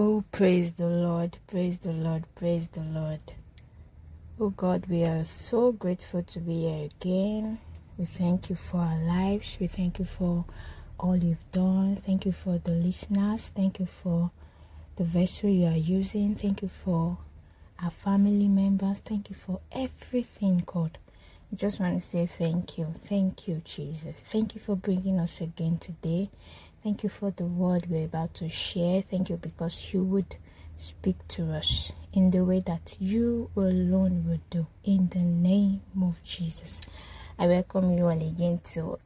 [0.00, 3.20] Oh, praise the Lord, praise the Lord, praise the Lord.
[4.38, 7.58] Oh God, we are so grateful to be here again.
[7.96, 9.58] We thank you for our lives.
[9.60, 10.44] We thank you for
[11.00, 11.96] all you've done.
[11.96, 13.48] Thank you for the listeners.
[13.48, 14.30] Thank you for
[14.94, 16.36] the vessel you are using.
[16.36, 17.18] Thank you for
[17.82, 18.98] our family members.
[19.00, 20.96] Thank you for everything, God.
[21.52, 22.86] I just want to say thank you.
[22.96, 24.14] Thank you, Jesus.
[24.16, 26.30] Thank you for bringing us again today.
[26.82, 29.02] Thank you for the word we're about to share.
[29.02, 30.36] Thank you because you would
[30.76, 34.64] speak to us in the way that you alone would do.
[34.84, 36.80] In the name of Jesus.
[37.36, 39.00] I welcome you all again to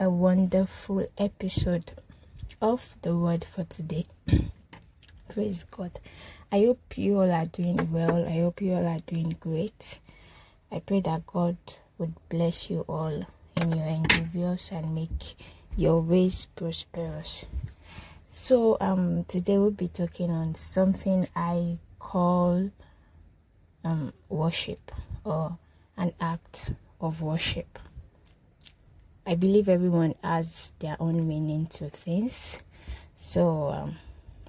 [0.00, 1.92] a wonderful episode
[2.60, 4.06] of the word for today.
[5.32, 6.00] Praise God.
[6.50, 8.26] I hope you all are doing well.
[8.26, 10.00] I hope you all are doing great.
[10.72, 11.58] I pray that God
[11.98, 13.24] would bless you all
[13.62, 15.36] in your endeavors and make
[15.78, 17.46] your ways prosperous.
[18.26, 22.72] So um today we'll be talking on something I call
[23.84, 24.90] um worship
[25.22, 25.56] or
[25.96, 27.78] an act of worship.
[29.24, 32.58] I believe everyone has their own meaning to things.
[33.14, 33.96] So um,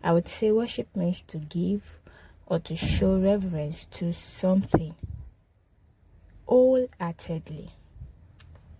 [0.03, 1.99] I would say worship means to give
[2.47, 4.95] or to show reverence to something
[6.47, 7.69] wholeheartedly,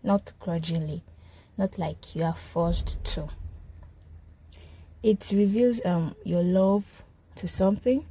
[0.02, 1.04] not grudgingly
[1.60, 3.28] not like you are forced to.
[5.04, 7.04] It reveals um, your love
[7.36, 8.06] to something,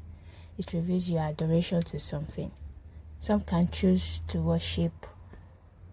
[0.59, 2.51] it reveals your adoration to something.
[3.21, 5.07] Some can choose to worship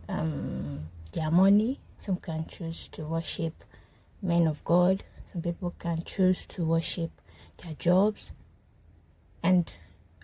[0.09, 0.81] um,
[1.13, 3.63] their money, some can choose to worship
[4.21, 7.11] men of God, some people can choose to worship
[7.63, 8.31] their jobs.
[9.41, 9.73] And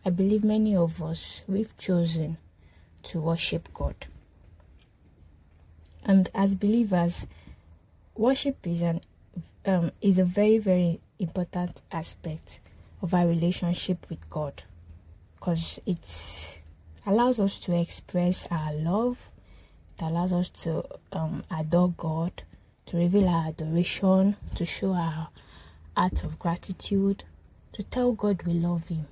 [0.05, 2.37] I believe many of us, we've chosen
[3.03, 3.95] to worship God.
[6.03, 7.27] And as believers,
[8.15, 9.01] worship is an
[9.65, 12.59] um, is a very very important aspect
[13.01, 14.63] of our relationship with God,
[15.35, 16.59] because it
[17.05, 19.29] allows us to express our love.
[19.97, 22.43] It allows us to um, adore God,
[22.87, 25.29] to reveal our adoration, to show our
[25.95, 27.23] act of gratitude,
[27.73, 29.07] to tell God we love Him.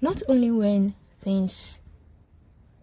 [0.00, 1.80] Not only when things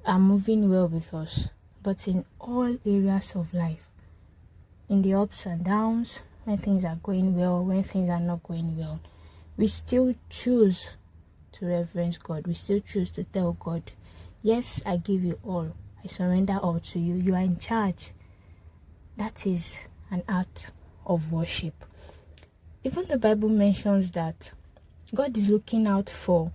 [0.05, 1.49] are moving well with us,
[1.83, 3.87] but in all areas of life.
[4.89, 8.77] In the ups and downs, when things are going well, when things are not going
[8.77, 8.99] well,
[9.57, 10.95] we still choose
[11.51, 12.47] to reverence God.
[12.47, 13.83] We still choose to tell God,
[14.41, 15.73] Yes, I give you all.
[16.03, 17.15] I surrender all to you.
[17.15, 18.11] You are in charge.
[19.17, 19.79] That is
[20.11, 20.71] an act
[21.05, 21.73] of worship.
[22.83, 24.51] Even the Bible mentions that
[25.13, 26.51] God is looking out for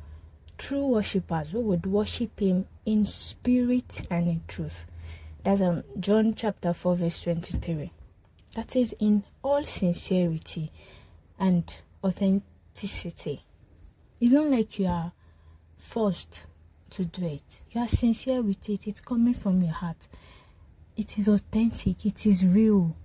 [0.57, 4.87] true worshippers who would worship Him in spirit and in truth.
[5.45, 7.93] That's um, John chapter 4, verse 23.
[8.55, 10.73] That is in all sincerity
[11.39, 13.45] and authenticity.
[14.23, 15.13] It's not like you are
[15.77, 16.47] forced
[16.91, 17.61] to do it.
[17.73, 18.87] You are sincere with it.
[18.87, 20.09] It's coming from your heart.
[20.97, 22.07] It is authentic.
[22.07, 22.97] It is real.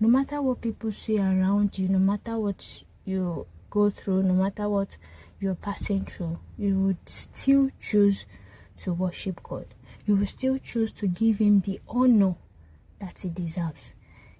[0.00, 4.68] No matter what people say around you, no matter what you go through, no matter
[4.68, 4.98] what
[5.40, 8.26] you're passing through, you would still choose
[8.80, 9.66] to worship God
[10.10, 12.34] you will still choose to give him the honor
[12.98, 13.92] that he deserves.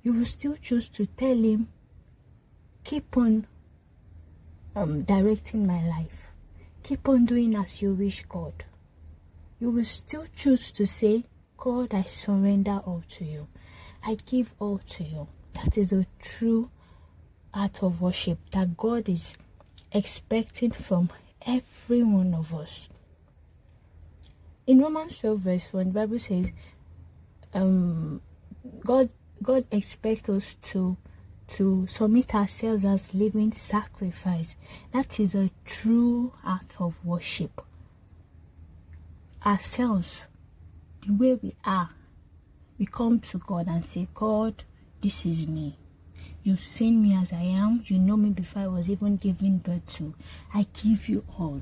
[0.03, 1.69] You will still choose to tell him,
[2.83, 3.47] keep on
[4.75, 6.29] um, directing my life.
[6.83, 8.65] Keep on doing as you wish, God.
[9.61, 11.25] You will still choose to say,
[11.57, 13.47] God, I surrender all to you.
[14.05, 15.29] I give all to you.
[15.53, 16.71] That is a true
[17.55, 19.37] act of worship that God is
[19.93, 21.11] expecting from
[21.47, 22.89] every one of us.
[24.71, 26.53] In Romans 12, verse 1, the Bible says,
[27.55, 28.23] um,
[28.85, 29.11] God
[29.43, 30.97] God expects us to
[31.57, 34.55] to submit ourselves as living sacrifice.
[34.93, 37.63] That is a true act of worship.
[39.45, 40.29] Ourselves,
[41.05, 41.91] the way we are,
[42.79, 44.63] we come to God and say, God,
[45.01, 45.79] this is me.
[46.45, 47.83] You've seen me as I am.
[47.87, 50.15] You know me before I was even given birth to.
[50.55, 51.61] I give you all.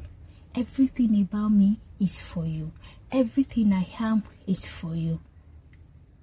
[0.55, 2.73] Everything about me is for you.
[3.13, 5.21] Everything I am is for you.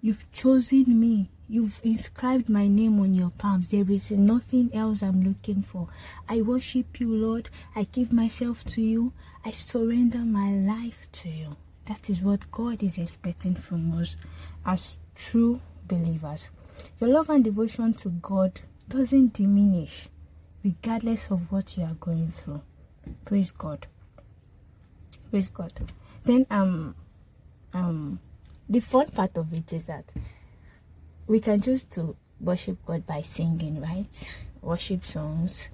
[0.01, 1.29] You've chosen me.
[1.47, 3.67] You've inscribed my name on your palms.
[3.67, 5.87] There is nothing else I'm looking for.
[6.27, 7.49] I worship you, Lord.
[7.75, 9.13] I give myself to you.
[9.43, 11.55] I surrender my life to you.
[11.85, 14.15] That is what God is expecting from us
[14.65, 16.49] as true believers.
[16.99, 20.09] Your love and devotion to God doesn't diminish
[20.63, 22.61] regardless of what you are going through.
[23.23, 23.85] Praise God.
[25.35, 25.73] Praise God.
[26.23, 26.95] Then um
[27.73, 28.21] um
[28.69, 30.05] the fun part of it is that
[31.27, 34.45] we can choose to worship God by singing, right?
[34.61, 35.67] Worship songs,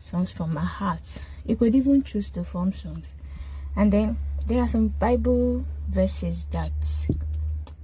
[0.00, 1.20] songs from our hearts.
[1.44, 3.14] You could even choose to form songs.
[3.76, 7.06] And then there are some Bible verses that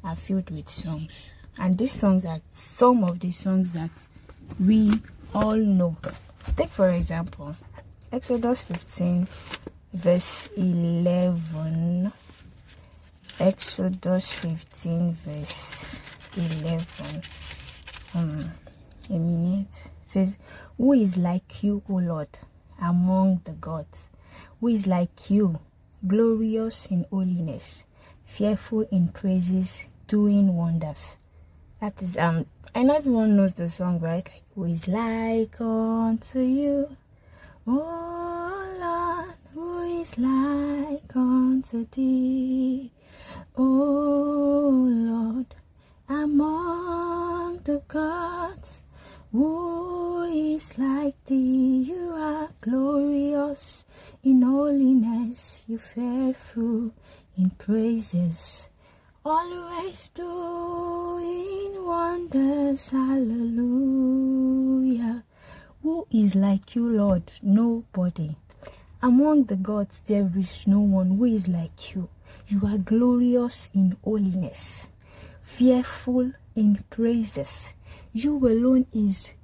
[0.02, 1.34] are filled with songs.
[1.58, 4.06] And these songs are some of the songs that
[4.58, 5.02] we
[5.34, 5.98] all know.
[6.56, 7.54] Take, for example,
[8.10, 9.28] Exodus 15,
[9.94, 12.12] verse 11.
[13.38, 15.86] Exodus 15, verse
[16.36, 17.22] 11.
[18.14, 18.50] Um,
[19.08, 19.68] a minute.
[20.04, 20.36] It says,
[20.76, 22.28] Who is like you, O Lord,
[22.82, 24.08] among the gods?
[24.60, 25.60] Who is like you,
[26.06, 27.84] glorious in holiness,
[28.24, 31.16] fearful in praises, doing wonders?
[31.80, 34.28] That is, um, I know everyone knows the song, right?
[34.28, 36.96] Like, Who is like unto you,
[37.66, 37.93] O
[41.64, 42.92] unto thee,
[43.56, 43.62] O
[44.86, 45.54] Lord,
[46.08, 48.82] among the gods?
[49.32, 51.84] Who is like thee?
[51.88, 53.86] You are glorious
[54.22, 56.92] in holiness, you fearful
[57.36, 58.68] in praises,
[59.24, 62.90] always doing wonders.
[62.90, 64.04] Hallelujah.
[65.82, 67.32] Who is like you, Lord?
[67.42, 68.36] Nobody.
[69.04, 72.08] Among the gods, there is no one who is like you.
[72.48, 74.88] You are glorious in holiness,
[75.42, 77.74] fearful in praises
[78.14, 79.34] you alone is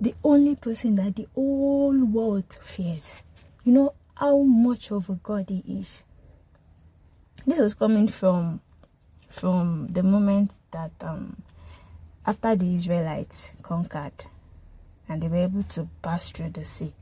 [0.00, 3.22] the only person that the whole world fears.
[3.62, 6.02] You know how much of a God he is.
[7.46, 8.60] This was coming from
[9.28, 11.42] from the moment that um,
[12.26, 14.24] after the Israelites conquered
[15.08, 16.94] and they were able to pass through the sea,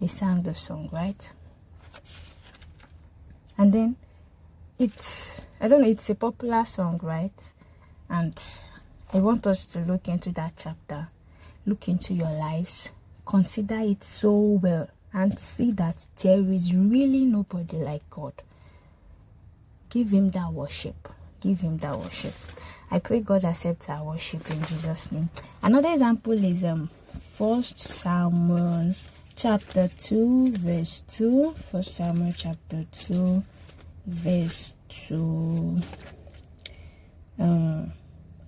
[0.00, 1.32] they sang the song, right?
[3.56, 3.96] And then
[4.78, 7.52] it's I don't know, it's a popular song, right?
[8.08, 8.40] And
[9.12, 11.08] I want us to look into that chapter,
[11.66, 12.90] look into your lives,
[13.26, 18.34] consider it so well, and see that there is really nobody like God.
[19.90, 21.08] Give Him that worship.
[21.40, 22.34] Give Him that worship.
[22.90, 25.28] I pray God accepts our worship in Jesus' name.
[25.62, 26.88] Another example is um
[27.32, 28.94] First Samuel
[29.38, 33.42] chapter 2 verse 2 First Samuel chapter 2
[34.06, 35.80] verse 2
[37.38, 37.92] um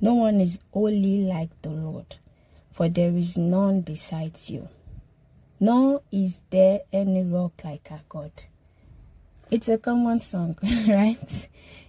[0.02, 2.16] no one is holy like the Lord,
[2.72, 4.66] for there is none besides you,
[5.60, 8.32] nor is there any rock like our God.
[9.50, 10.56] It's a common song,
[10.88, 11.48] right?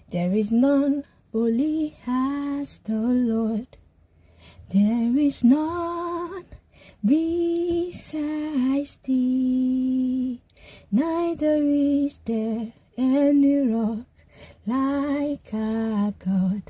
[0.09, 3.68] There is none holy as the Lord.
[4.74, 6.00] There is none
[7.03, 10.42] besides thee.
[10.92, 14.06] Neither is there any rock
[14.65, 16.63] like our God.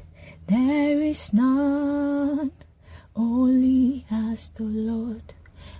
[0.47, 2.51] There is none
[3.15, 5.33] only as the Lord.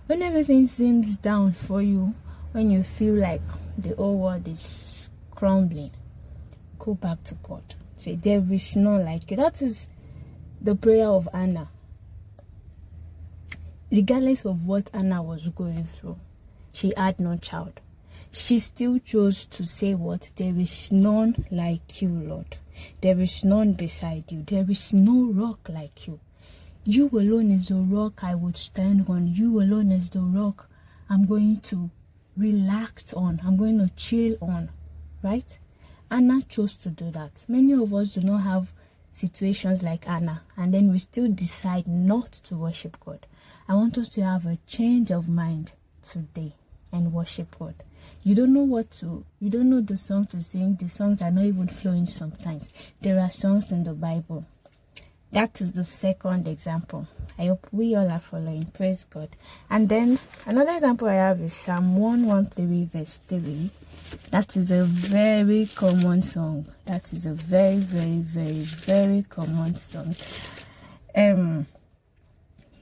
[0.07, 2.13] When everything seems down for you,
[2.51, 3.42] when you feel like
[3.77, 5.92] the whole world is crumbling,
[6.80, 7.63] go back to God.
[7.95, 9.38] Say, There is none like you.
[9.38, 9.88] That is
[10.59, 11.69] the prayer of Anna.
[13.91, 16.17] Regardless of what Anna was going through,
[16.71, 17.81] she had no child.
[18.31, 20.29] She still chose to say, What?
[20.38, 22.55] There is none like you, Lord.
[23.01, 24.43] There is none beside you.
[24.43, 26.21] There is no rock like you.
[26.85, 29.27] You alone is the rock I would stand on.
[29.27, 30.69] You alone is the rock
[31.09, 31.89] I'm going to
[32.38, 33.41] relax on.
[33.43, 34.69] I'm going to chill on.
[35.21, 35.57] Right?
[36.10, 37.43] Anna chose to do that.
[37.50, 38.71] Many of us do not have
[39.12, 43.25] situations like Anna, and then we still decide not to worship God.
[43.68, 46.56] I want us to have a change of mind today
[46.91, 47.75] and worship God.
[48.24, 50.75] You don't know what to, you don't know the song to sing.
[50.75, 52.70] The songs are not even flowing sometimes.
[53.01, 54.46] There are songs in the Bible.
[55.31, 57.07] That is the second example.
[57.39, 58.65] I hope we all are following.
[58.65, 59.29] Praise God.
[59.69, 63.71] And then another example I have is Psalm 113, verse 3.
[64.31, 66.67] That is a very common song.
[66.85, 70.13] That is a very, very, very, very common song.
[71.15, 71.65] Um,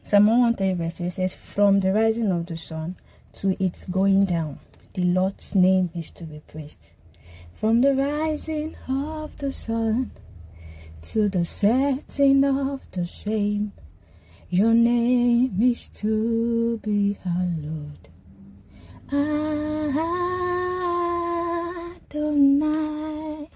[0.04, 2.96] Psalm 113, verse 3 says, From the rising of the sun
[3.34, 4.60] to its going down.
[4.96, 6.94] The Lord's name is to be praised.
[7.60, 10.12] From the rising of the sun
[11.02, 13.72] to the setting of the same,
[14.50, 18.10] your name is to be hallowed.
[22.12, 23.50] Adonai.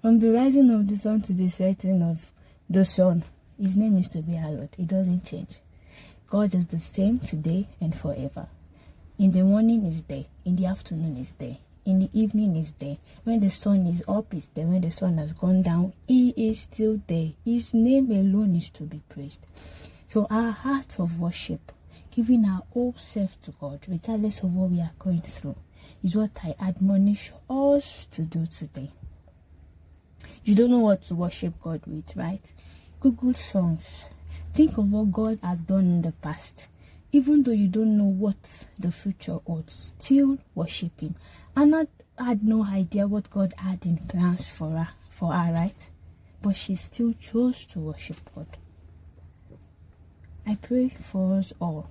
[0.00, 2.30] From the rising of the sun to the setting of
[2.70, 3.24] the sun,
[3.60, 4.70] his name is to be hallowed.
[4.78, 5.58] It doesn't change.
[6.30, 8.48] God is the same today and forever.
[9.18, 12.98] In the morning is there, in the afternoon is there, in the evening is there.
[13.24, 14.66] When the sun is up, is there.
[14.66, 17.32] When the sun has gone down, he is still there.
[17.44, 19.40] His name alone is to be praised.
[20.06, 21.72] So our heart of worship
[22.10, 25.56] giving our whole self to God, regardless of what we are going through,
[26.02, 28.90] is what I admonish us to do today.
[30.44, 32.42] You don't know what to worship God with, right?
[33.00, 34.08] Google songs.
[34.52, 36.66] Think of what God has done in the past.
[37.10, 41.14] Even though you don't know what the future holds, still worship Him.
[41.56, 41.86] Anna
[42.18, 45.88] had no idea what God had in plans for her, for her, right?
[46.42, 48.56] But she still chose to worship God.
[50.46, 51.88] I pray for us all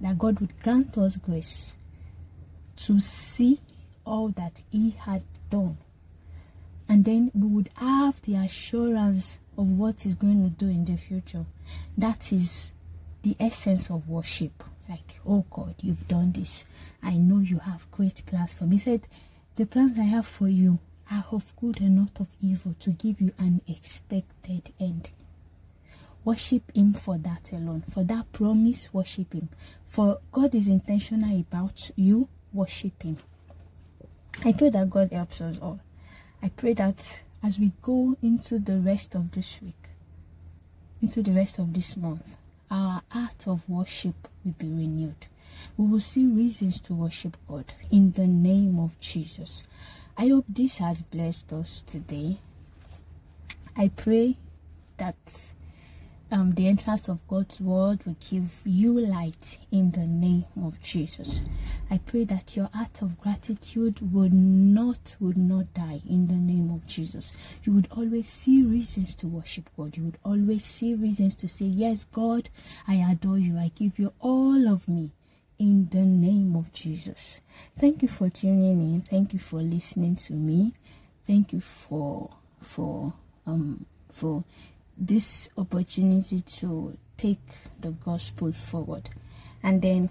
[0.00, 1.74] that God would grant us grace
[2.76, 3.60] to see
[4.04, 5.78] all that He had done.
[6.88, 10.96] And then we would have the assurance of what He's going to do in the
[10.96, 11.46] future.
[11.96, 12.72] That is
[13.24, 14.62] the essence of worship.
[14.88, 16.66] Like, oh God, you've done this.
[17.02, 18.76] I know you have great plans for me.
[18.76, 19.08] He said,
[19.56, 20.78] The plans I have for you
[21.10, 25.10] are of good and not of evil to give you an expected end.
[26.22, 27.84] Worship Him for that alone.
[27.90, 29.48] For that promise, worship Him.
[29.86, 33.16] For God is intentional about you, worship Him.
[34.44, 35.80] I pray that God helps us all.
[36.42, 39.88] I pray that as we go into the rest of this week,
[41.00, 42.36] into the rest of this month,
[42.70, 45.26] our art of worship will be renewed.
[45.76, 49.64] We will see reasons to worship God in the name of Jesus.
[50.16, 52.38] I hope this has blessed us today.
[53.76, 54.36] I pray
[54.96, 55.52] that
[56.30, 61.42] um, the entrance of God's word will give you light in the name of Jesus.
[61.90, 66.70] I pray that your heart of gratitude would not would not die in the name
[66.70, 67.32] of Jesus.
[67.62, 69.96] You would always see reasons to worship God.
[69.96, 72.48] You would always see reasons to say, Yes, God,
[72.88, 73.58] I adore you.
[73.58, 75.12] I give you all of me
[75.58, 77.40] in the name of Jesus.
[77.78, 79.00] Thank you for tuning in.
[79.02, 80.74] Thank you for listening to me.
[81.26, 83.12] Thank you for for
[83.46, 84.44] um for
[84.96, 87.40] this opportunity to take
[87.80, 89.08] the gospel forward.
[89.62, 90.10] And then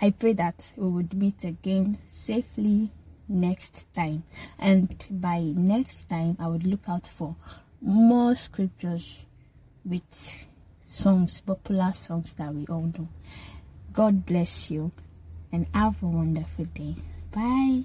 [0.00, 2.90] I pray that we would meet again safely
[3.28, 4.24] next time.
[4.58, 7.36] And by next time, I would look out for
[7.80, 9.26] more scriptures
[9.84, 10.46] with
[10.84, 13.08] songs, popular songs that we all know.
[13.92, 14.92] God bless you
[15.52, 16.94] and have a wonderful day.
[17.32, 17.84] Bye.